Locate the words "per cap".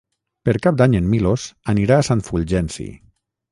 0.47-0.79